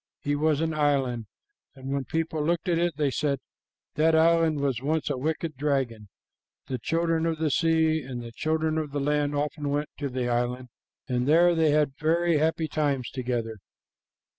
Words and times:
He 0.23 0.35
was 0.35 0.61
an 0.61 0.73
island, 0.73 1.27
and 1.75 1.93
when 1.93 2.05
people 2.05 2.43
looked 2.43 2.67
at 2.67 2.79
it, 2.79 2.97
they 2.97 3.11
said, 3.11 3.39
'That 3.93 4.15
island 4.15 4.59
was 4.59 4.81
once 4.81 5.11
a 5.11 5.17
wicked 5.19 5.55
dragon.' 5.55 6.07
The 6.65 6.79
children 6.79 7.27
of 7.27 7.37
the 7.37 7.51
sea 7.51 8.01
and 8.01 8.19
the 8.19 8.31
children 8.31 8.79
of 8.79 8.93
the 8.93 8.99
land 8.99 9.35
often 9.35 9.69
went 9.69 9.89
to 9.99 10.09
the 10.09 10.27
island, 10.27 10.69
and 11.07 11.27
there 11.27 11.53
they 11.53 11.69
had 11.69 11.95
very 11.99 12.39
happy 12.39 12.67
times 12.67 13.11
together." 13.11 13.57